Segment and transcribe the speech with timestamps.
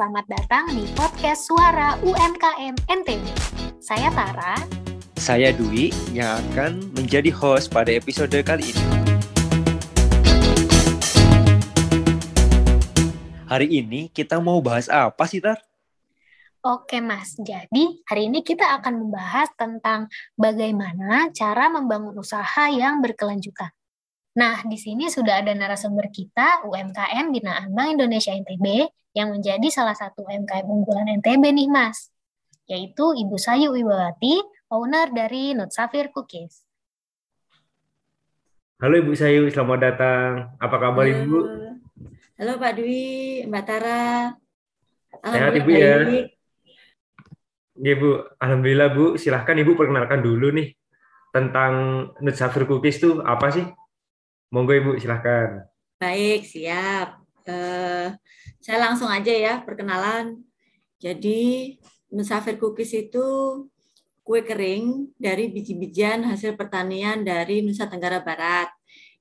[0.00, 3.20] selamat datang di podcast Suara UMKM NTB.
[3.84, 4.56] Saya Tara.
[5.20, 8.84] Saya Dwi yang akan menjadi host pada episode kali ini.
[13.44, 15.60] Hari ini kita mau bahas apa sih, Tar?
[16.64, 23.68] Oke Mas, jadi hari ini kita akan membahas tentang bagaimana cara membangun usaha yang berkelanjutan.
[24.40, 29.94] Nah, di sini sudah ada narasumber kita, UMKM binaan Bank Indonesia NTB, yang menjadi salah
[29.94, 32.14] satu UMKM unggulan NTB nih, Mas.
[32.70, 34.38] Yaitu Ibu Sayu Wibawati,
[34.70, 36.62] owner dari Nutsafir Cookies.
[38.78, 40.30] Halo Ibu Sayu, selamat datang.
[40.62, 41.18] Apa kabar Halo.
[41.26, 41.38] Ibu?
[42.40, 44.32] Halo Pak Dwi, Mbak Tara.
[45.20, 45.96] Sehat Ibu ya?
[47.80, 49.18] Ya Bu, Alhamdulillah Bu.
[49.18, 50.72] Silahkan Ibu perkenalkan dulu nih
[51.34, 51.72] tentang
[52.22, 53.66] Nutsafir Cookies itu apa sih?
[54.54, 55.66] Monggo Ibu, silahkan.
[55.98, 57.20] Baik, siap.
[57.50, 58.08] Eh,
[58.62, 60.38] saya langsung aja ya perkenalan.
[61.00, 61.74] Jadi
[62.12, 63.26] Musafir Cookies itu
[64.20, 68.70] kue kering dari biji-bijian hasil pertanian dari Nusa Tenggara Barat.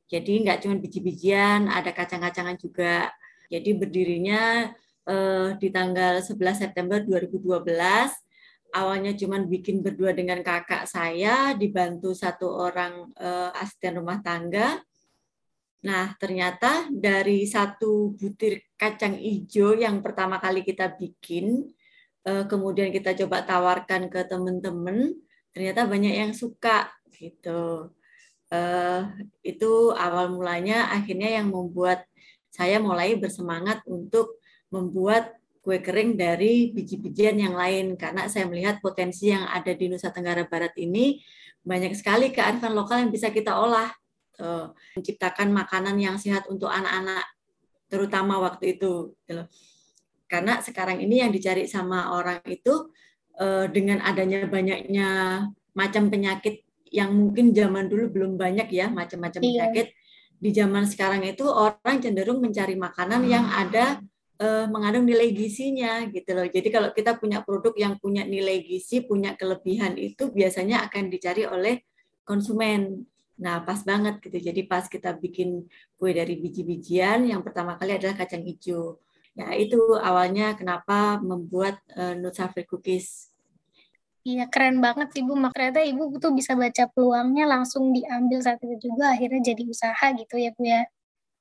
[0.10, 3.10] Jadi nggak cuma biji-bijian, ada kacang-kacangan juga.
[3.50, 4.74] Jadi berdirinya
[5.10, 7.66] eh, di tanggal 11 September 2012.
[8.70, 14.78] Awalnya cuma bikin berdua dengan kakak saya, dibantu satu orang eh, asisten rumah tangga.
[15.80, 21.72] Nah, ternyata dari satu butir kacang hijau yang pertama kali kita bikin,
[22.28, 25.16] eh, kemudian kita coba tawarkan ke teman-teman,
[25.56, 27.96] ternyata banyak yang suka gitu.
[28.52, 29.02] Eh,
[29.46, 32.10] itu awal mulanya akhirnya yang membuat
[32.50, 34.42] saya mulai bersemangat untuk
[34.74, 40.10] membuat kue kering dari biji-bijian yang lain karena saya melihat potensi yang ada di Nusa
[40.10, 41.22] Tenggara Barat ini
[41.62, 43.92] banyak sekali kearifan lokal yang bisa kita olah
[44.40, 47.24] uh, menciptakan makanan yang sehat untuk anak-anak
[47.90, 49.44] terutama waktu itu gitu.
[50.30, 52.94] Karena sekarang ini yang dicari sama orang itu
[53.42, 55.10] uh, dengan adanya banyaknya
[55.74, 59.50] macam penyakit yang mungkin zaman dulu belum banyak ya macam-macam Iya.
[59.50, 59.88] penyakit.
[60.40, 64.00] Di zaman sekarang itu orang cenderung mencari makanan yang ada
[64.40, 66.48] uh, mengandung nilai gizinya gitu loh.
[66.48, 71.44] Jadi kalau kita punya produk yang punya nilai gizi punya kelebihan itu biasanya akan dicari
[71.44, 71.84] oleh
[72.24, 73.04] konsumen
[73.40, 74.36] Nah, pas banget gitu.
[74.52, 75.64] Jadi pas kita bikin
[75.96, 79.00] kue dari biji-bijian, yang pertama kali adalah kacang hijau.
[79.32, 83.32] Ya, itu awalnya kenapa membuat uh, Nutsafir Cookies.
[84.28, 85.40] Iya, keren banget sih, Bu.
[85.40, 90.06] Mak- Ternyata Ibu tuh bisa baca peluangnya langsung diambil saat itu juga, akhirnya jadi usaha
[90.20, 90.82] gitu ya, Bu ya.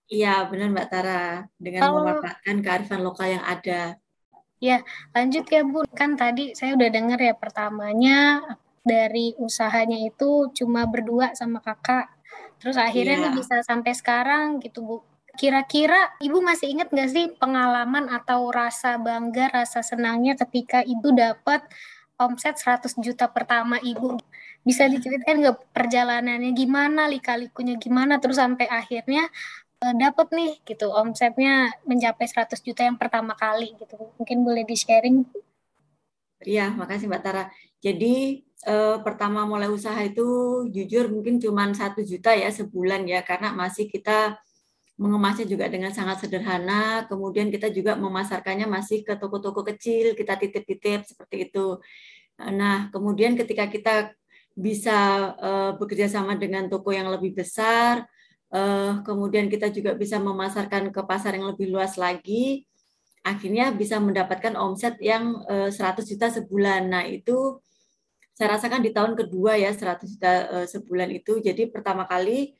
[0.08, 1.26] Iya, benar Mbak Tara.
[1.58, 3.98] Dengan Kalau- memanfaatkan kearifan lokal yang ada.
[5.10, 5.82] Lanjut ya, Bu.
[5.90, 8.46] Kan tadi saya udah dengar ya pertamanya
[8.88, 12.08] dari usahanya itu cuma berdua sama kakak.
[12.58, 14.96] Terus akhirnya nih bisa sampai sekarang gitu, Bu.
[15.38, 21.62] Kira-kira Ibu masih ingat nggak sih pengalaman atau rasa bangga, rasa senangnya ketika Ibu dapat
[22.18, 24.18] omset 100 juta pertama Ibu?
[24.66, 29.30] Bisa diceritain nggak perjalanannya gimana, lika-likunya gimana, terus sampai akhirnya
[29.86, 33.94] eh, dapat nih gitu omsetnya mencapai 100 juta yang pertama kali gitu.
[34.18, 35.22] Mungkin boleh di-sharing
[36.42, 37.44] Iya, makasih Mbak Tara.
[37.82, 40.26] Jadi eh, pertama mulai usaha itu
[40.72, 44.38] jujur mungkin cuma satu juta ya sebulan ya, karena masih kita
[44.98, 47.06] mengemasnya juga dengan sangat sederhana.
[47.06, 51.78] Kemudian kita juga memasarkannya masih ke toko-toko kecil, kita titip-titip seperti itu.
[52.38, 53.94] Nah, kemudian ketika kita
[54.58, 54.98] bisa
[55.38, 58.06] eh, bekerja sama dengan toko yang lebih besar,
[58.50, 62.66] eh, kemudian kita juga bisa memasarkan ke pasar yang lebih luas lagi,
[63.22, 66.90] akhirnya bisa mendapatkan omset yang eh, 100 juta sebulan.
[66.90, 67.62] Nah, itu
[68.38, 70.30] saya rasakan di tahun kedua ya 100 juta
[70.62, 71.42] eh, sebulan itu.
[71.42, 72.54] Jadi pertama kali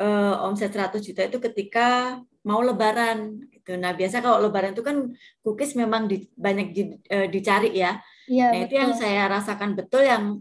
[0.00, 2.16] eh, omset 100 juta itu ketika
[2.48, 3.76] mau lebaran gitu.
[3.76, 5.12] Nah, biasa kalau lebaran itu kan
[5.44, 8.00] cookies memang di- banyak di- eh, dicari ya.
[8.24, 10.40] Iya, Nah, itu yang saya rasakan betul yang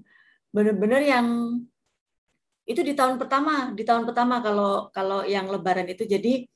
[0.56, 1.28] benar-benar yang
[2.64, 6.48] itu di tahun pertama, di tahun pertama kalau kalau yang lebaran itu jadi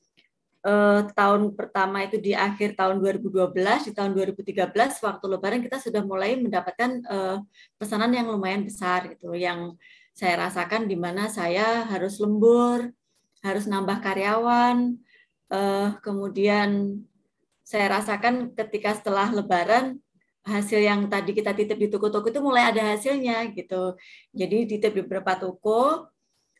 [0.66, 3.54] eh, tahun pertama itu di akhir tahun 2012,
[3.86, 4.74] di tahun 2013
[5.06, 7.38] waktu lebaran kita sudah mulai mendapatkan eh,
[7.78, 9.78] pesanan yang lumayan besar gitu yang
[10.16, 12.90] saya rasakan di mana saya harus lembur,
[13.44, 14.96] harus nambah karyawan,
[15.52, 17.00] eh, kemudian
[17.66, 19.98] saya rasakan ketika setelah lebaran
[20.46, 23.98] hasil yang tadi kita titip di toko-toko itu mulai ada hasilnya gitu.
[24.30, 26.06] Jadi titip di beberapa toko,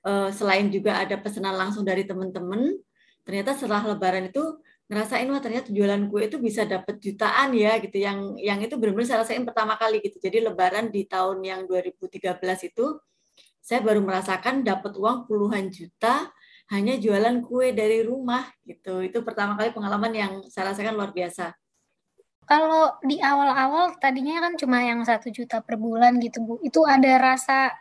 [0.02, 2.74] eh, selain juga ada pesanan langsung dari teman-teman,
[3.26, 7.98] ternyata setelah lebaran itu ngerasain wah ternyata jualan kue itu bisa dapat jutaan ya gitu.
[7.98, 10.22] Yang yang itu benar-benar saya rasain pertama kali gitu.
[10.22, 12.22] Jadi lebaran di tahun yang 2013
[12.70, 12.86] itu
[13.58, 16.30] saya baru merasakan dapat uang puluhan juta
[16.70, 19.02] hanya jualan kue dari rumah gitu.
[19.02, 21.50] Itu pertama kali pengalaman yang saya rasakan luar biasa.
[22.46, 26.54] kalau di awal-awal tadinya kan cuma yang satu juta per bulan gitu Bu.
[26.62, 27.74] Itu ada rasa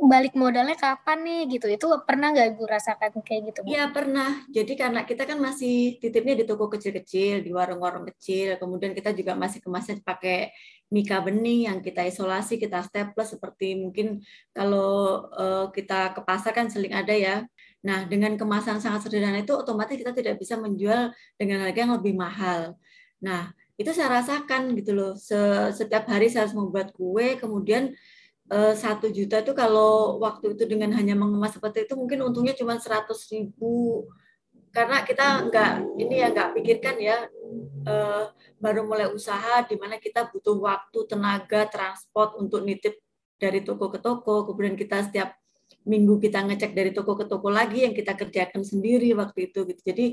[0.00, 1.66] balik modalnya kapan nih gitu?
[1.68, 3.60] Itu pernah nggak Ibu rasakan kayak gitu?
[3.68, 4.40] Iya pernah.
[4.48, 8.56] Jadi karena kita kan masih titipnya di toko kecil-kecil, di warung-warung kecil.
[8.56, 10.50] Kemudian kita juga masih kemasnya pakai
[10.90, 16.66] mika bening yang kita isolasi, kita staples seperti mungkin kalau uh, kita ke pasar kan
[16.66, 17.46] sering ada ya.
[17.80, 22.12] Nah, dengan kemasan sangat sederhana itu otomatis kita tidak bisa menjual dengan harga yang lebih
[22.12, 22.76] mahal.
[23.24, 25.16] Nah, itu saya rasakan gitu loh
[25.72, 27.96] setiap hari saya harus membuat kue kemudian
[28.50, 33.30] satu juta itu kalau waktu itu dengan hanya mengemas seperti itu mungkin untungnya cuma seratus
[33.30, 34.10] ribu.
[34.74, 37.26] Karena kita nggak ini ya nggak pikirkan ya
[37.86, 38.24] eh,
[38.58, 42.98] baru mulai usaha di mana kita butuh waktu tenaga transport untuk nitip
[43.38, 44.46] dari toko ke toko.
[44.50, 45.38] Kemudian kita setiap
[45.86, 49.82] minggu kita ngecek dari toko ke toko lagi yang kita kerjakan sendiri waktu itu gitu.
[49.94, 50.06] Jadi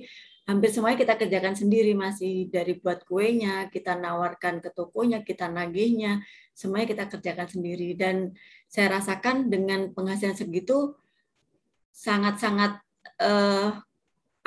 [0.47, 6.23] hampir semuanya kita kerjakan sendiri masih dari buat kuenya, kita nawarkan ke tokonya, kita nagihnya,
[6.55, 7.91] semuanya kita kerjakan sendiri.
[7.99, 8.31] Dan
[8.71, 10.95] saya rasakan dengan penghasilan segitu
[11.91, 12.79] sangat-sangat
[13.19, 13.69] eh,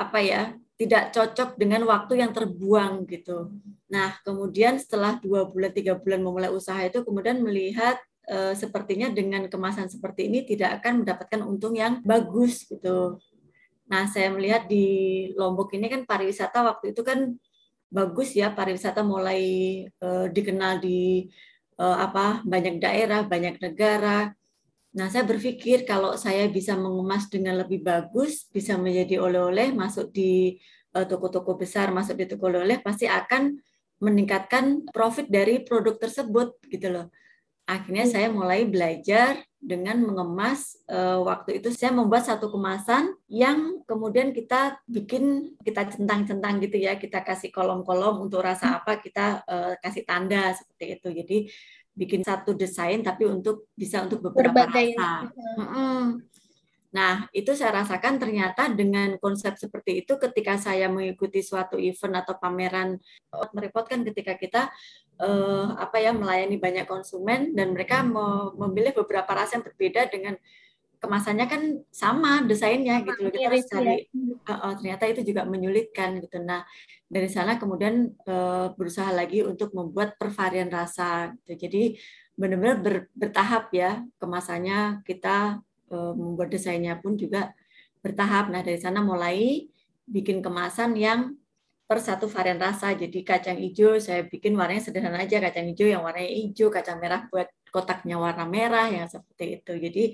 [0.00, 3.52] apa ya tidak cocok dengan waktu yang terbuang gitu.
[3.92, 9.44] Nah kemudian setelah dua bulan tiga bulan memulai usaha itu kemudian melihat eh, sepertinya dengan
[9.52, 13.20] kemasan seperti ini tidak akan mendapatkan untung yang bagus gitu
[13.90, 14.86] Nah, saya melihat di
[15.34, 17.34] Lombok ini kan pariwisata waktu itu kan
[17.90, 19.42] bagus ya, pariwisata mulai
[19.98, 21.26] uh, dikenal di
[21.82, 24.30] uh, apa banyak daerah, banyak negara.
[24.94, 30.58] Nah, saya berpikir kalau saya bisa mengemas dengan lebih bagus, bisa menjadi oleh-oleh masuk di
[30.90, 33.54] eh, toko-toko uh, besar, masuk di toko oleh-oleh pasti akan
[34.02, 37.06] meningkatkan profit dari produk tersebut gitu loh.
[37.70, 44.32] Akhirnya saya mulai belajar dengan mengemas uh, waktu itu saya membuat satu kemasan yang kemudian
[44.32, 48.76] kita bikin kita centang-centang gitu ya kita kasih kolom-kolom untuk rasa hmm.
[48.80, 51.38] apa kita uh, kasih tanda seperti itu jadi
[51.92, 54.96] bikin satu desain tapi untuk bisa untuk beberapa Berbagai.
[54.96, 55.28] rasa.
[55.60, 56.24] Hmm.
[56.90, 62.34] Nah, itu saya rasakan ternyata dengan konsep seperti itu ketika saya mengikuti suatu event atau
[62.36, 62.98] pameran
[63.54, 64.62] merepotkan ketika kita
[65.22, 68.02] eh, apa ya melayani banyak konsumen dan mereka
[68.58, 70.34] memilih beberapa rasa yang berbeda dengan
[71.00, 73.32] kemasannya kan sama desainnya gitu loh.
[73.32, 73.96] Kita harus cari
[74.44, 76.36] uh, uh, ternyata itu juga menyulitkan gitu.
[76.44, 76.60] Nah
[77.08, 81.66] dari sana kemudian uh, berusaha lagi untuk membuat pervarian rasa gitu.
[81.66, 81.96] jadi
[82.36, 87.52] benar-benar ber, bertahap ya kemasannya kita membuat desainnya pun juga
[88.00, 88.48] bertahap.
[88.48, 89.68] Nah, dari sana mulai
[90.06, 91.34] bikin kemasan yang
[91.90, 92.94] per satu varian rasa.
[92.94, 97.26] Jadi kacang hijau saya bikin warnanya sederhana aja, kacang hijau yang warnanya hijau, kacang merah
[97.28, 99.72] buat kotaknya warna merah yang seperti itu.
[99.74, 100.04] Jadi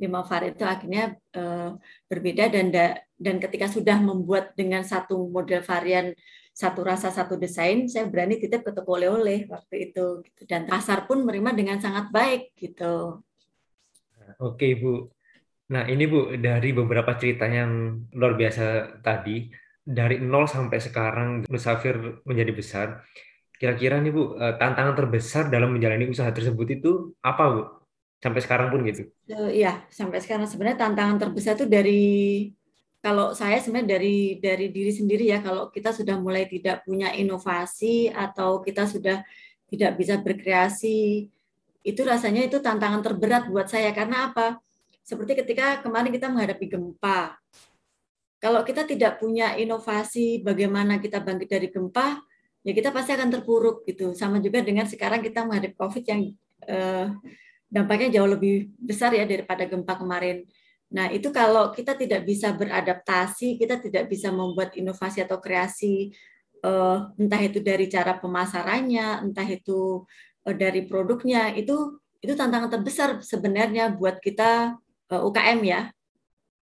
[0.00, 1.76] lima varian itu akhirnya uh,
[2.08, 6.12] berbeda dan da, dan ketika sudah membuat dengan satu model varian
[6.52, 10.44] satu rasa satu desain, saya berani titip ke toko oleh-oleh waktu itu gitu.
[10.44, 13.24] dan pasar pun menerima dengan sangat baik gitu.
[14.36, 15.08] Oke, Bu.
[15.70, 19.46] Nah, ini Bu, dari beberapa cerita yang luar biasa tadi,
[19.82, 22.86] dari nol sampai sekarang Musafir menjadi besar,
[23.54, 26.90] kira-kira nih Bu, eh, tantangan terbesar dalam menjalani usaha tersebut itu
[27.22, 27.62] apa Bu?
[28.22, 29.06] Sampai sekarang pun gitu.
[29.30, 32.02] Iya, sampai sekarang sebenarnya tantangan terbesar itu dari
[33.02, 38.06] kalau saya sebenarnya dari dari diri sendiri ya, kalau kita sudah mulai tidak punya inovasi
[38.14, 39.26] atau kita sudah
[39.66, 41.26] tidak bisa berkreasi,
[41.82, 44.62] itu rasanya itu tantangan terberat buat saya karena apa?
[45.02, 47.34] Seperti ketika kemarin kita menghadapi gempa.
[48.42, 52.18] Kalau kita tidak punya inovasi bagaimana kita bangkit dari gempa,
[52.62, 54.14] ya kita pasti akan terpuruk gitu.
[54.14, 56.22] Sama juga dengan sekarang kita menghadapi COVID yang
[56.66, 57.06] eh,
[57.66, 60.46] dampaknya jauh lebih besar ya daripada gempa kemarin.
[60.92, 66.12] Nah, itu kalau kita tidak bisa beradaptasi, kita tidak bisa membuat inovasi atau kreasi,
[66.62, 70.06] eh, entah itu dari cara pemasarannya, entah itu
[70.46, 74.78] eh, dari produknya, itu itu tantangan terbesar sebenarnya buat kita
[75.20, 75.92] UKM ya.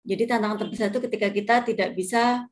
[0.05, 2.45] Jadi tantangan terbesar itu ketika kita tidak bisa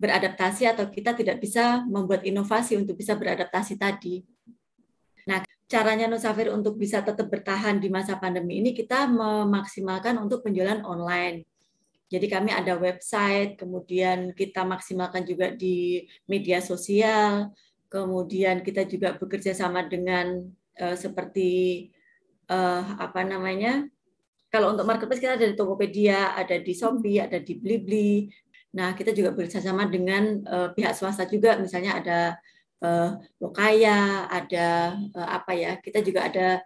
[0.00, 4.24] beradaptasi atau kita tidak bisa membuat inovasi untuk bisa beradaptasi tadi.
[5.28, 10.80] Nah, caranya Nusafir untuk bisa tetap bertahan di masa pandemi ini kita memaksimalkan untuk penjualan
[10.84, 11.44] online.
[12.06, 17.50] Jadi kami ada website, kemudian kita maksimalkan juga di media sosial,
[17.90, 20.46] kemudian kita juga bekerja sama dengan
[20.78, 21.90] uh, seperti
[22.46, 23.90] uh, apa namanya
[24.56, 28.24] kalau untuk marketplace kita ada di Tokopedia, ada di Shopee, ada di Blibli.
[28.72, 32.20] Nah, kita juga bekerjasama dengan uh, pihak swasta juga, misalnya ada
[32.80, 35.76] uh, Lokaya, ada uh, apa ya?
[35.76, 36.64] Kita juga ada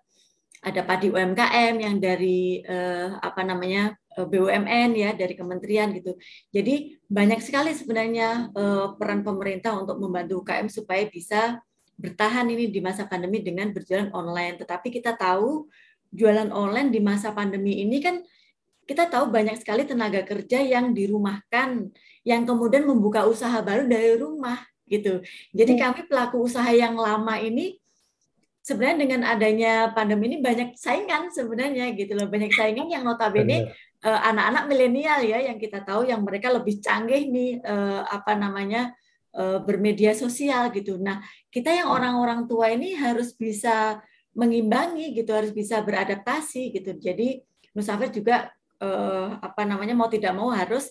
[0.62, 6.14] ada Padi UMKM yang dari uh, apa namanya BUMN ya dari kementerian gitu.
[6.54, 11.58] Jadi banyak sekali sebenarnya uh, peran pemerintah untuk membantu UKM supaya bisa
[11.98, 14.60] bertahan ini di masa pandemi dengan berjualan online.
[14.62, 15.68] Tetapi kita tahu
[16.10, 18.22] jualan online di masa pandemi ini kan
[18.90, 21.94] kita tahu banyak sekali tenaga kerja yang dirumahkan,
[22.26, 24.58] yang kemudian membuka usaha baru dari rumah
[24.90, 25.22] gitu.
[25.54, 25.82] Jadi iya.
[25.86, 27.78] kami pelaku usaha yang lama ini
[28.66, 33.70] sebenarnya dengan adanya pandemi ini banyak saingan sebenarnya gitu loh, banyak saingan yang notabene
[34.02, 38.90] eh, anak-anak milenial ya yang kita tahu yang mereka lebih canggih nih uh, apa namanya
[39.38, 40.98] uh, bermedia sosial gitu.
[40.98, 41.22] Nah,
[41.54, 44.02] kita yang orang-orang tua ini harus bisa
[44.34, 46.94] mengimbangi gitu, harus bisa beradaptasi gitu.
[46.96, 47.42] Jadi
[47.74, 48.50] Nusafir juga
[48.82, 50.90] uh, apa namanya mau tidak mau harus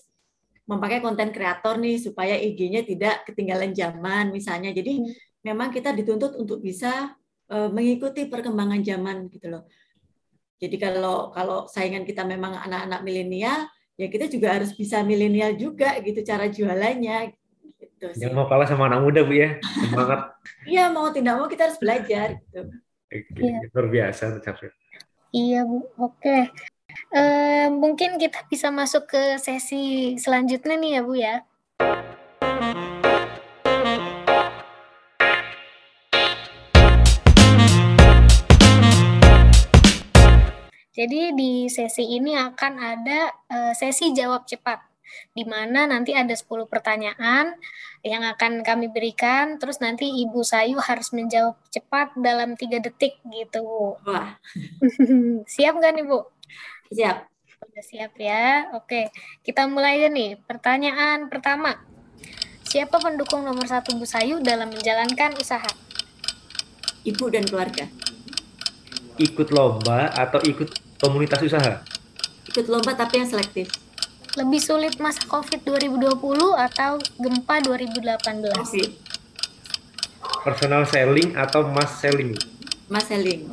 [0.70, 4.70] memakai konten kreator nih supaya IG-nya tidak ketinggalan zaman misalnya.
[4.70, 5.12] Jadi hmm.
[5.42, 7.12] memang kita dituntut untuk bisa
[7.50, 9.66] uh, mengikuti perkembangan zaman gitu loh.
[10.60, 13.66] Jadi kalau kalau saingan kita memang anak-anak milenial,
[13.96, 17.32] ya kita juga harus bisa milenial juga gitu cara jualannya.
[17.80, 18.28] Gitu sih.
[18.28, 20.20] Yang mau kalah sama anak muda bu ya, semangat.
[20.70, 22.68] Iya mau tidak mau kita harus belajar gitu.
[23.10, 23.58] Oke, ya.
[23.74, 24.38] luar biasa
[25.34, 26.38] Iya bu, oke.
[27.10, 31.34] Uh, mungkin kita bisa masuk ke sesi selanjutnya nih ya Bu ya.
[40.94, 44.89] Jadi di sesi ini akan ada uh, sesi jawab cepat
[45.32, 47.54] di mana nanti ada 10 pertanyaan
[48.00, 53.96] yang akan kami berikan terus nanti Ibu Sayu harus menjawab cepat dalam tiga detik gitu.
[54.06, 54.40] Wah.
[55.54, 56.26] Siap nggak nih Bu?
[56.90, 57.30] Siap.
[57.60, 58.72] Udah siap ya.
[58.74, 59.12] Oke,
[59.44, 60.40] kita mulai aja nih.
[60.48, 61.76] Pertanyaan pertama.
[62.64, 65.70] Siapa pendukung nomor satu Bu Sayu dalam menjalankan usaha?
[67.04, 67.86] Ibu dan keluarga.
[69.20, 71.84] Ikut lomba atau ikut komunitas usaha?
[72.48, 73.68] Ikut lomba tapi yang selektif.
[74.38, 76.14] Lebih sulit masa COVID 2020
[76.54, 78.54] atau gempa 2018?
[78.54, 78.90] COVID.
[80.46, 82.38] Personal selling atau mass selling?
[82.86, 83.50] Mass selling.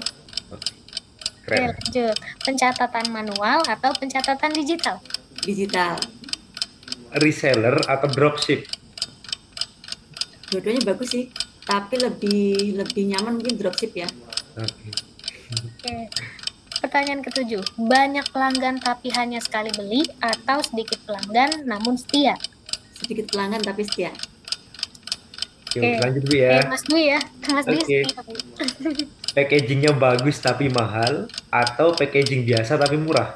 [0.53, 2.17] Oke, lanjut.
[2.45, 5.01] Pencatatan manual atau pencatatan digital?
[5.41, 5.97] Digital.
[7.17, 8.69] Reseller atau dropship?
[10.53, 11.31] Dua-duanya bagus sih,
[11.65, 14.07] tapi lebih lebih nyaman mungkin dropship ya.
[14.61, 14.93] Oke.
[15.81, 16.05] Okay.
[16.05, 16.36] Okay.
[16.87, 22.39] Pertanyaan ketujuh, banyak pelanggan tapi hanya sekali beli atau sedikit pelanggan namun setia?
[22.95, 24.15] Sedikit pelanggan tapi setia.
[25.67, 25.99] Oke, okay.
[25.99, 26.63] lanjut Bu ya.
[26.63, 27.19] Oke, Mas Dwi ya.
[27.51, 28.03] Mas Dwi okay.
[29.35, 33.35] packagingnya bagus tapi mahal atau packaging biasa tapi murah?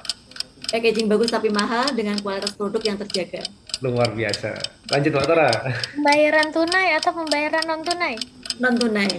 [0.71, 3.43] Packaging bagus tapi mahal dengan kualitas produk yang terjaga.
[3.83, 4.55] Luar biasa.
[4.95, 5.51] Lanjut Mbak Tora.
[5.99, 8.15] Pembayaran tunai atau pembayaran non tunai?
[8.63, 9.11] Non tunai.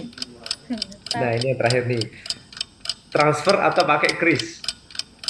[1.21, 2.33] Nah ini yang terakhir nih.
[3.13, 4.57] Transfer atau pakai kris?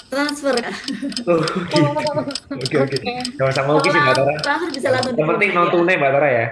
[0.08, 0.56] Transfer.
[1.28, 2.22] Oh, gitu.
[2.56, 2.98] Oke oke.
[3.36, 4.34] Gak usah mau sih Mbak Tora.
[4.40, 5.14] Transfer bisa langsung.
[5.20, 6.48] Yang penting non tunai Mbak Tora ya.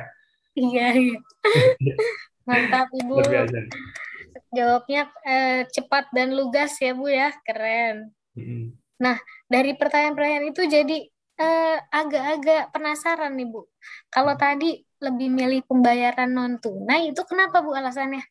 [0.59, 0.88] Iya.
[1.00, 1.19] iya.
[2.47, 3.13] Mantap Ibu.
[3.15, 3.59] Luar biasa.
[4.51, 8.11] Jawabnya eh, cepat dan lugas ya Bu ya, keren.
[8.35, 8.75] Hmm.
[9.00, 9.15] Nah,
[9.47, 10.97] dari pertanyaan-pertanyaan itu jadi
[11.39, 13.63] eh, agak-agak penasaran nih Bu.
[14.11, 18.21] Kalau tadi lebih milih pembayaran non tunai itu kenapa Bu alasannya?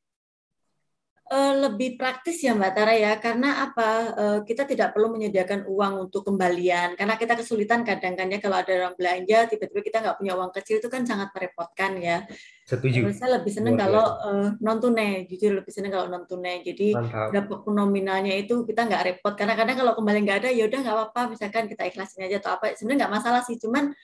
[1.30, 3.12] Uh, lebih praktis ya Mbak Tara ya.
[3.22, 3.90] Karena apa?
[4.18, 6.98] Uh, kita tidak perlu menyediakan uang untuk kembalian.
[6.98, 10.50] Karena kita kesulitan kadang kadang ya kalau ada orang belanja tiba-tiba kita nggak punya uang
[10.50, 12.26] kecil itu kan sangat merepotkan ya.
[12.66, 13.02] Setuju.
[13.10, 16.94] saya lebih senang kalau uh, non tunai jujur lebih senang kalau non tunai jadi
[17.34, 19.34] berapapun nominalnya itu kita nggak repot.
[19.34, 21.22] Karena kadang kalau kembali nggak ada ya udah nggak apa-apa.
[21.34, 23.56] Misalkan kita ikhlasin aja atau apa sebenarnya nggak masalah sih.
[23.56, 23.94] Cuman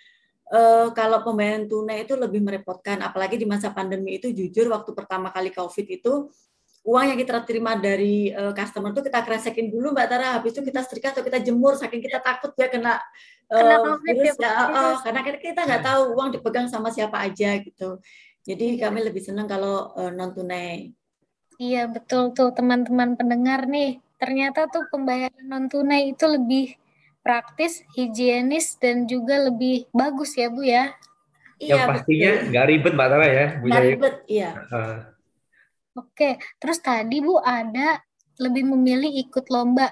[0.46, 5.34] Uh, kalau pembayaran tunai itu lebih merepotkan, apalagi di masa pandemi itu jujur waktu pertama
[5.34, 6.30] kali COVID itu
[6.86, 10.62] uang yang kita terima dari uh, customer itu kita kresekin dulu Mbak Tara, habis itu
[10.62, 13.02] kita setrika atau kita jemur saking kita takut ya kena,
[13.50, 17.98] uh, virus ya, uh, karena kita nggak tahu uang dipegang sama siapa aja gitu.
[18.46, 20.94] Jadi kami lebih senang kalau uh, non tunai.
[21.58, 26.78] Iya betul tuh teman-teman pendengar nih, ternyata tuh pembayaran non tunai itu lebih
[27.26, 30.94] praktis, higienis dan juga lebih bagus ya Bu ya.
[31.58, 33.46] Yang iya, pastinya nggak ribet Mbak Tara ya.
[33.58, 34.50] Nggak ribet, iya.
[34.70, 35.15] Uh,
[35.96, 38.04] Oke, terus tadi Bu ada
[38.36, 39.88] lebih memilih ikut lomba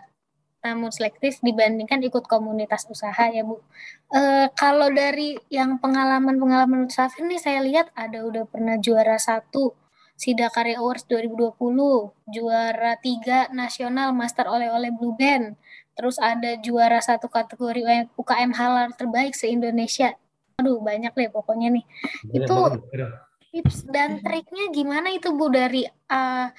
[0.64, 3.61] namun selektif dibandingkan ikut komunitas usaha ya Bu.
[4.08, 9.76] E, kalau dari yang pengalaman-pengalaman usaha ini saya lihat ada udah pernah juara satu
[10.16, 11.58] Sida Karya Awards 2020,
[12.32, 15.58] juara tiga nasional Master Oleh-oleh Blue Band,
[15.99, 20.16] terus ada juara satu kategori UKM halal terbaik se-Indonesia.
[20.62, 21.84] Aduh banyak deh pokoknya nih.
[22.30, 22.56] Banyak itu
[23.54, 26.50] tips dan triknya gimana itu Bu dari uh,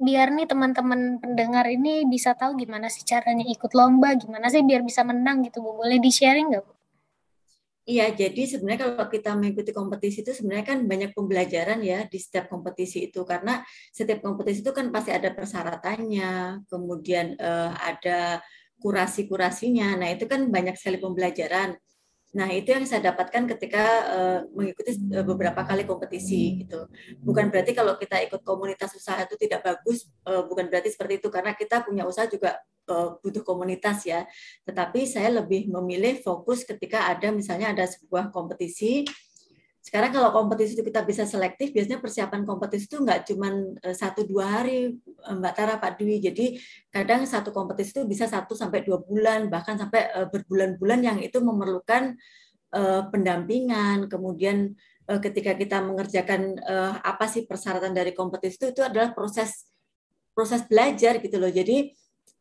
[0.00, 4.80] biar nih teman-teman pendengar ini bisa tahu gimana sih caranya ikut lomba, gimana sih biar
[4.80, 5.76] bisa menang gitu Bu.
[5.76, 6.72] Boleh di-sharing nggak Bu?
[7.88, 12.52] Iya, jadi sebenarnya kalau kita mengikuti kompetisi itu sebenarnya kan banyak pembelajaran ya di setiap
[12.52, 18.44] kompetisi itu karena setiap kompetisi itu kan pasti ada persyaratannya, kemudian uh, ada
[18.76, 20.04] kurasi-kurasinya.
[20.04, 21.80] Nah, itu kan banyak sekali pembelajaran.
[22.28, 26.84] Nah, itu yang saya dapatkan ketika uh, mengikuti uh, beberapa kali kompetisi gitu.
[27.24, 31.32] Bukan berarti kalau kita ikut komunitas usaha itu tidak bagus, uh, bukan berarti seperti itu
[31.32, 32.60] karena kita punya usaha juga
[32.92, 34.28] uh, butuh komunitas ya.
[34.68, 39.08] Tetapi saya lebih memilih fokus ketika ada misalnya ada sebuah kompetisi
[39.88, 43.48] sekarang kalau kompetisi itu kita bisa selektif, biasanya persiapan kompetisi itu nggak cuma
[43.96, 46.20] satu dua hari, Mbak Tara, Pak Dwi.
[46.20, 46.60] Jadi
[46.92, 52.20] kadang satu kompetisi itu bisa satu sampai dua bulan, bahkan sampai berbulan-bulan yang itu memerlukan
[53.08, 54.12] pendampingan.
[54.12, 54.76] Kemudian
[55.08, 56.60] ketika kita mengerjakan
[57.00, 59.72] apa sih persyaratan dari kompetisi itu, itu adalah proses
[60.36, 61.48] proses belajar gitu loh.
[61.48, 61.96] Jadi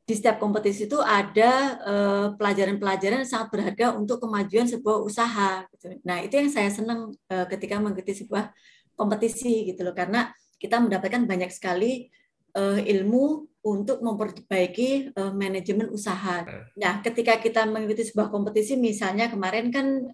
[0.07, 1.51] di setiap kompetisi itu ada
[1.83, 5.67] eh, pelajaran-pelajaran yang sangat berharga untuk kemajuan sebuah usaha.
[5.75, 5.99] Gitu.
[6.07, 8.55] Nah itu yang saya senang eh, ketika mengikuti sebuah
[8.95, 12.07] kompetisi gitu loh, karena kita mendapatkan banyak sekali
[12.55, 16.47] eh, ilmu untuk memperbaiki manajemen usaha.
[16.79, 20.07] Nah, ketika kita mengikuti sebuah kompetisi, misalnya kemarin kan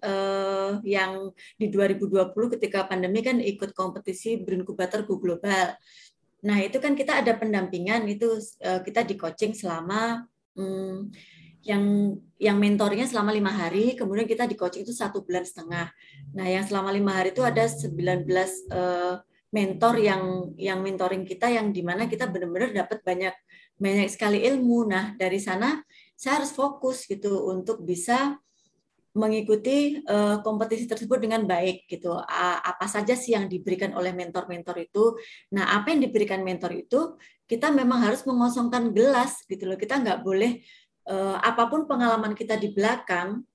[0.82, 5.70] yang di 2020 ketika pandemi kan ikut kompetisi berinkubator Go Global.
[6.44, 10.28] Nah, itu kan kita ada pendampingan itu uh, kita di coaching selama
[10.60, 11.08] um,
[11.64, 15.88] yang yang mentornya selama lima hari, kemudian kita di coaching itu satu bulan setengah.
[16.36, 19.14] Nah, yang selama lima hari itu ada 19 uh, eh,
[19.48, 23.34] mentor yang yang mentoring kita yang di mana kita benar-benar dapat banyak
[23.80, 24.84] banyak sekali ilmu.
[24.84, 25.80] Nah, dari sana
[26.12, 28.36] saya harus fokus gitu untuk bisa
[29.14, 32.18] mengikuti uh, kompetisi tersebut dengan baik gitu.
[32.18, 35.14] Uh, apa saja sih yang diberikan oleh mentor-mentor itu?
[35.54, 37.14] Nah, apa yang diberikan mentor itu
[37.46, 39.78] kita memang harus mengosongkan gelas gitu loh.
[39.78, 40.58] Kita nggak boleh
[41.08, 43.46] uh, apa pun pengalaman kita di belakang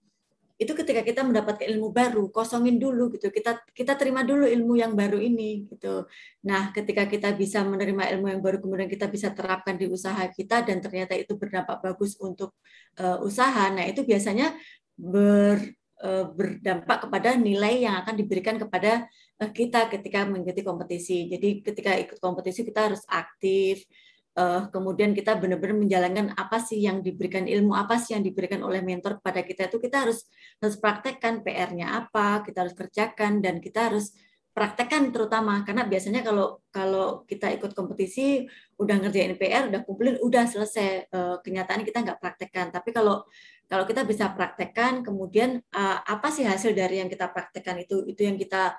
[0.60, 4.92] itu ketika kita mendapatkan ilmu baru kosongin dulu gitu kita kita terima dulu ilmu yang
[4.92, 6.04] baru ini gitu
[6.44, 10.68] nah ketika kita bisa menerima ilmu yang baru kemudian kita bisa terapkan di usaha kita
[10.68, 12.60] dan ternyata itu berdampak bagus untuk
[13.00, 14.52] uh, usaha nah itu biasanya
[15.00, 15.58] ber,
[16.04, 19.08] eh, berdampak kepada nilai yang akan diberikan kepada
[19.40, 21.32] eh, kita ketika mengikuti kompetisi.
[21.32, 23.88] Jadi ketika ikut kompetisi kita harus aktif,
[24.36, 28.84] eh, kemudian kita benar-benar menjalankan apa sih yang diberikan ilmu apa sih yang diberikan oleh
[28.84, 30.28] mentor kepada kita itu kita harus
[30.60, 34.12] harus praktekkan PR-nya apa kita harus kerjakan dan kita harus
[34.52, 35.64] praktekkan terutama.
[35.64, 38.44] Karena biasanya kalau kalau kita ikut kompetisi
[38.76, 41.08] udah ngerjain PR udah kumpulin udah selesai.
[41.46, 42.68] Kenyataan kita nggak praktekkan.
[42.76, 43.24] Tapi kalau
[43.70, 48.26] kalau kita bisa praktekkan, kemudian uh, apa sih hasil dari yang kita praktekkan itu, itu
[48.26, 48.74] yang kita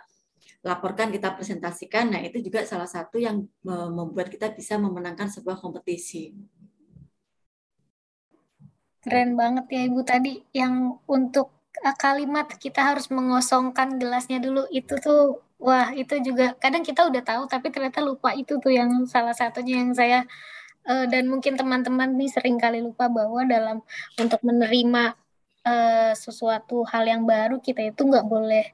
[0.66, 2.11] laporkan, kita presentasikan.
[2.11, 6.35] Nah, itu juga salah satu yang membuat kita bisa memenangkan sebuah kompetisi.
[9.00, 14.92] Keren banget ya Ibu tadi yang untuk uh, kalimat kita harus mengosongkan gelasnya dulu itu
[15.00, 19.33] tuh wah itu juga kadang kita udah tahu tapi ternyata lupa itu tuh yang salah
[19.33, 20.29] satunya yang saya
[20.87, 23.83] uh, dan mungkin teman-teman nih sering kali lupa bahwa dalam
[24.16, 25.16] untuk menerima
[25.66, 28.64] uh, sesuatu hal yang baru kita itu nggak boleh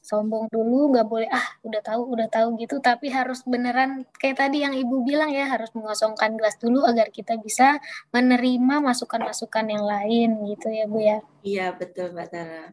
[0.00, 4.64] sombong dulu, nggak boleh ah udah tahu udah tahu gitu, tapi harus beneran kayak tadi
[4.64, 7.76] yang ibu bilang ya harus mengosongkan gelas dulu agar kita bisa
[8.08, 11.18] menerima masukan-masukan yang lain gitu ya bu ya.
[11.44, 12.72] Iya betul mbak Tara.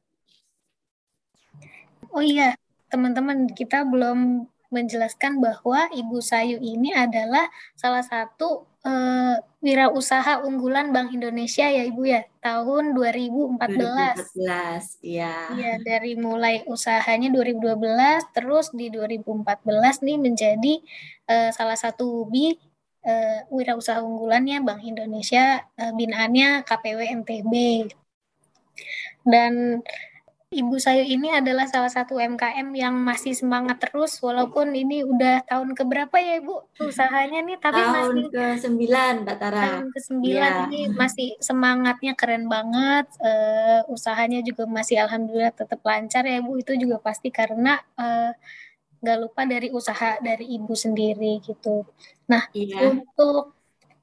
[2.16, 2.56] Oh iya
[2.88, 11.12] teman-teman kita belum menjelaskan bahwa Ibu Sayu ini adalah salah satu uh, wirausaha unggulan Bank
[11.12, 13.60] Indonesia ya Ibu ya tahun 2014.
[14.40, 15.36] 2014 ya.
[15.52, 20.74] Iya dari mulai usahanya 2012 terus di 2014 nih menjadi
[21.28, 22.56] uh, salah satu bi
[23.04, 27.54] uh, wirausaha unggulannya Bank Indonesia uh, binaannya KPW NTB.
[29.28, 29.84] Dan
[30.48, 35.76] Ibu Sayu ini adalah salah satu UMKM yang masih semangat terus walaupun ini udah tahun
[35.76, 39.60] keberapa ya Ibu usahanya nih tapi tahun masih ke sembilan Mbak Tara.
[39.60, 40.64] Tahun ke sembilan ya.
[40.72, 46.80] ini masih semangatnya keren banget uh, usahanya juga masih alhamdulillah tetap lancar ya Bu itu
[46.80, 48.32] juga pasti karena uh,
[49.04, 51.84] nggak lupa dari usaha dari Ibu sendiri gitu.
[52.32, 52.88] Nah ya.
[52.88, 53.57] untuk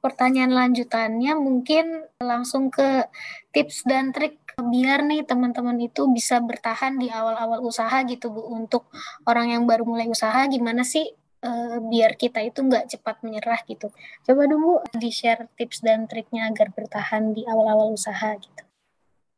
[0.05, 3.09] pertanyaan lanjutannya mungkin langsung ke
[3.57, 8.53] tips dan trik biar nih teman-teman itu bisa bertahan di awal-awal usaha gitu Bu.
[8.53, 8.93] Untuk
[9.25, 11.09] orang yang baru mulai usaha gimana sih
[11.41, 13.89] uh, biar kita itu nggak cepat menyerah gitu?
[14.29, 18.63] Coba dulu di share tips dan triknya agar bertahan di awal-awal usaha gitu.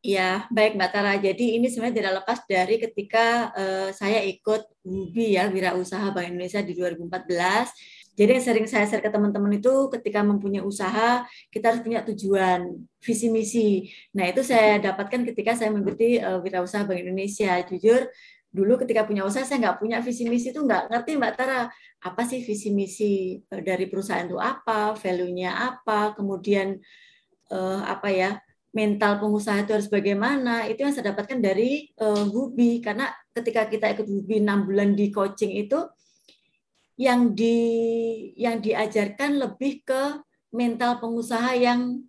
[0.06, 1.14] Ya, baik Mbak Tara.
[1.18, 6.30] Jadi ini sebenarnya tidak lepas dari ketika uh, saya ikut WUBI ya, Wira Usaha Bank
[6.30, 11.64] Indonesia di 2014 Jadi yang sering saya share ke teman-teman itu ketika mempunyai usaha, kita
[11.68, 13.92] harus punya tujuan, visi misi.
[14.16, 17.60] Nah, itu saya dapatkan ketika saya mengikuti uh, Wirausaha Bank Indonesia.
[17.68, 18.08] Jujur,
[18.48, 21.68] dulu ketika punya usaha saya nggak punya visi misi itu nggak ngerti Mbak Tara
[22.00, 26.80] apa sih visi misi uh, dari perusahaan itu apa, value-nya apa, kemudian
[27.52, 28.30] uh, apa ya
[28.72, 33.92] mental pengusaha itu harus bagaimana itu yang saya dapatkan dari uh, Hubi karena ketika kita
[33.92, 35.80] ikut Hubi enam bulan di coaching itu
[36.96, 37.56] yang di
[38.40, 40.20] yang diajarkan lebih ke
[40.52, 42.00] mental pengusaha yang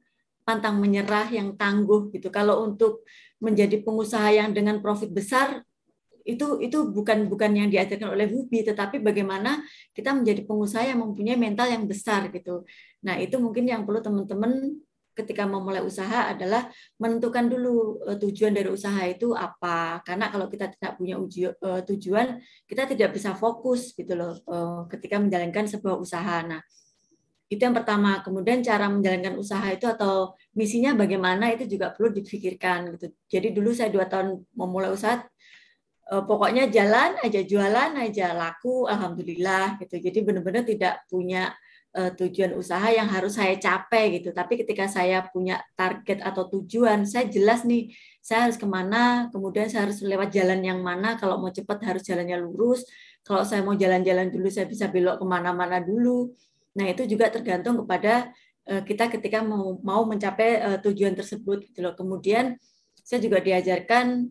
[0.47, 2.31] pantang menyerah yang tangguh gitu.
[2.31, 3.03] Kalau untuk
[3.43, 5.61] menjadi pengusaha yang dengan profit besar
[6.27, 9.63] itu itu bukan bukan yang diajarkan oleh Hubi tetapi bagaimana
[9.95, 12.67] kita menjadi pengusaha yang mempunyai mental yang besar gitu.
[13.03, 14.75] Nah itu mungkin yang perlu teman-teman
[15.17, 16.69] ketika memulai usaha adalah
[17.01, 20.05] menentukan dulu uh, tujuan dari usaha itu apa.
[20.05, 22.37] Karena kalau kita tidak punya uh, tujuan,
[22.69, 26.45] kita tidak bisa fokus gitu loh uh, ketika menjalankan sebuah usaha.
[26.45, 26.61] Nah,
[27.49, 28.21] itu yang pertama.
[28.21, 33.09] Kemudian cara menjalankan usaha itu atau misinya bagaimana itu juga perlu dipikirkan gitu.
[33.25, 35.25] Jadi dulu saya dua tahun memulai usaha,
[36.07, 39.95] pokoknya jalan aja jualan aja laku, alhamdulillah gitu.
[39.99, 41.51] Jadi benar-benar tidak punya
[41.97, 44.29] uh, tujuan usaha yang harus saya capai gitu.
[44.29, 47.89] Tapi ketika saya punya target atau tujuan, saya jelas nih
[48.21, 51.17] saya harus ke mana, kemudian saya harus lewat jalan yang mana.
[51.17, 52.85] Kalau mau cepat harus jalannya lurus.
[53.25, 56.31] Kalau saya mau jalan-jalan dulu, saya bisa belok ke mana-mana dulu.
[56.77, 58.29] Nah itu juga tergantung kepada
[58.69, 61.97] uh, kita ketika mau mau mencapai uh, tujuan tersebut gitu loh.
[61.97, 62.55] Kemudian
[63.01, 64.29] saya juga diajarkan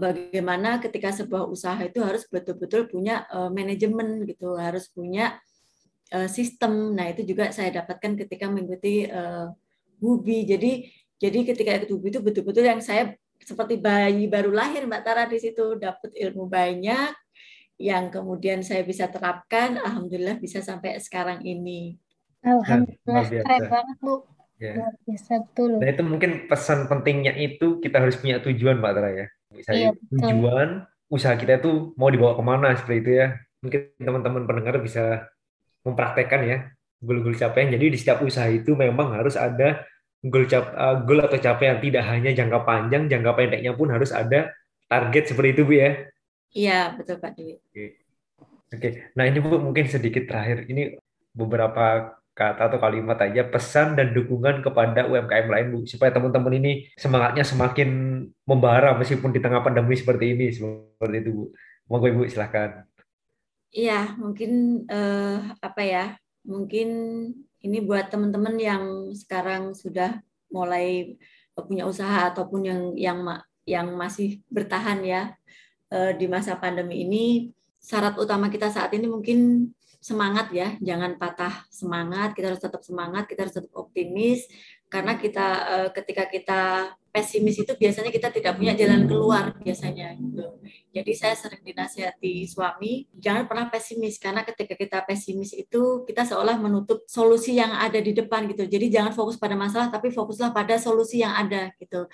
[0.00, 5.36] bagaimana ketika sebuah usaha itu harus betul-betul punya manajemen gitu, harus punya
[6.26, 6.96] sistem.
[6.96, 9.50] Nah, itu juga saya dapatkan ketika mengikuti uh,
[10.00, 10.48] Hubi.
[10.48, 15.24] Jadi jadi ketika ikut Hubi itu betul-betul yang saya seperti bayi baru lahir Mbak Tara
[15.28, 17.12] di situ dapat ilmu banyak
[17.80, 21.96] yang kemudian saya bisa terapkan alhamdulillah bisa sampai sekarang ini.
[22.44, 24.14] Alhamdulillah keren banget Bu.
[24.60, 24.76] Ya.
[24.76, 25.72] Luar biasa betul.
[25.80, 29.26] Nah itu mungkin pesan pentingnya itu kita harus punya tujuan Mbak Tara ya.
[29.56, 30.68] Misalnya iya, tujuan
[31.08, 33.28] usaha kita itu mau dibawa ke mana seperti itu ya.
[33.64, 35.24] Mungkin teman-teman pendengar bisa
[35.86, 36.58] mempraktekkan ya
[37.00, 37.72] goal-goal capaian.
[37.72, 39.84] Jadi di setiap usaha itu memang harus ada
[40.20, 44.52] goal, cap, uh, goal atau capaian tidak hanya jangka panjang, jangka pendeknya pun harus ada
[44.86, 45.90] target seperti itu Bu ya.
[46.50, 47.56] Iya, betul Pak Dewi.
[47.56, 47.84] Oke.
[48.70, 48.88] Oke.
[49.16, 50.68] Nah, ini Bu mungkin sedikit terakhir.
[50.68, 50.98] Ini
[51.32, 56.72] beberapa kata atau kalimat aja pesan dan dukungan kepada UMKM lain Bu supaya teman-teman ini
[56.96, 57.88] semangatnya semakin
[58.46, 61.44] membara meskipun di tengah pandemi seperti ini seperti itu Bu.
[61.90, 62.86] Monggo Ibu silahkan.
[63.70, 64.50] Iya, mungkin
[64.90, 66.04] eh, apa ya?
[66.42, 66.88] Mungkin
[67.62, 70.18] ini buat teman-teman yang sekarang sudah
[70.50, 71.14] mulai
[71.54, 73.18] punya usaha ataupun yang yang
[73.68, 75.22] yang masih bertahan ya
[75.94, 77.54] eh, di masa pandemi ini.
[77.80, 79.70] Syarat utama kita saat ini mungkin
[80.02, 82.34] semangat ya, jangan patah semangat.
[82.34, 84.50] Kita harus tetap semangat, kita harus tetap optimis
[84.90, 86.60] karena kita eh, ketika kita
[87.10, 90.46] pesimis itu biasanya kita tidak punya jalan keluar biasanya gitu.
[90.94, 96.58] Jadi saya sering dinasihati suami jangan pernah pesimis karena ketika kita pesimis itu kita seolah
[96.58, 98.66] menutup solusi yang ada di depan gitu.
[98.66, 102.06] Jadi jangan fokus pada masalah tapi fokuslah pada solusi yang ada gitu.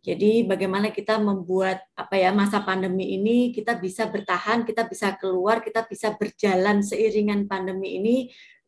[0.00, 5.60] Jadi bagaimana kita membuat apa ya masa pandemi ini kita bisa bertahan, kita bisa keluar,
[5.60, 8.16] kita bisa berjalan seiringan pandemi ini.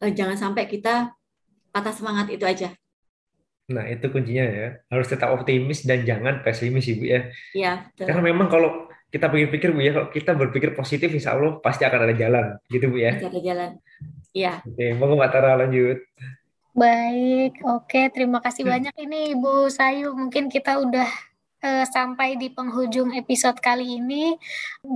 [0.03, 1.15] Eh, jangan sampai kita
[1.73, 2.71] patah semangat itu aja.
[3.73, 4.69] Nah, itu kuncinya ya.
[4.93, 7.21] Harus tetap optimis dan jangan pesimis, Ibu ya.
[7.57, 11.85] Iya, Karena memang kalau kita pikir-pikir, Bu ya, kalau kita berpikir positif, insya Allah pasti
[11.89, 12.47] akan ada jalan.
[12.69, 13.17] Gitu, Bu ya.
[13.17, 13.71] Pasti ada jalan.
[14.33, 14.55] Iya.
[14.65, 16.01] Oke, mau Mbak Tara lanjut.
[16.73, 18.01] Baik, oke.
[18.17, 18.73] Terima kasih hmm.
[18.73, 20.17] banyak ini Ibu Sayu.
[20.17, 21.09] Mungkin kita udah
[21.63, 24.37] uh, sampai di penghujung episode kali ini.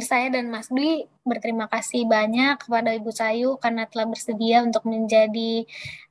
[0.02, 5.66] Saya dan Mas Dwi berterima kasih banyak kepada Ibu Sayu karena telah bersedia untuk menjadi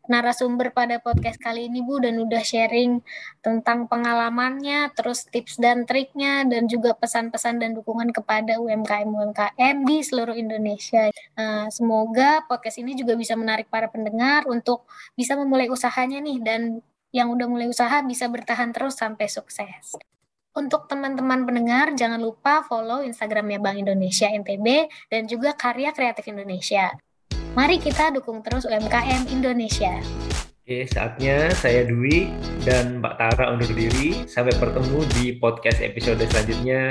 [0.05, 3.01] narasumber pada podcast kali ini Bu dan udah sharing
[3.41, 10.37] tentang pengalamannya, terus tips dan triknya dan juga pesan-pesan dan dukungan kepada UMKM-UMKM di seluruh
[10.37, 11.09] Indonesia.
[11.33, 14.85] Uh, semoga podcast ini juga bisa menarik para pendengar untuk
[15.17, 16.61] bisa memulai usahanya nih dan
[17.09, 20.14] yang udah mulai usaha bisa bertahan terus sampai sukses.
[20.55, 26.95] Untuk teman-teman pendengar, jangan lupa follow Instagramnya Bank Indonesia NTB dan juga Karya Kreatif Indonesia.
[27.59, 29.99] Mari kita dukung terus UMKM Indonesia.
[30.63, 32.31] Oke, saatnya saya Dwi
[32.63, 34.23] dan Mbak Tara undur diri.
[34.31, 36.87] Sampai bertemu di podcast episode selanjutnya.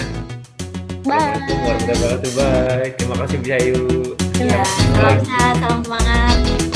[1.09, 1.33] Bye.
[1.33, 2.33] Assalamualaikum warahmatullahi wabarakatuh.
[2.37, 2.93] Bye.
[3.01, 3.81] Terima kasih, Bisayu.
[4.45, 4.61] Ya,
[4.93, 6.74] salam sehat, salam semangat.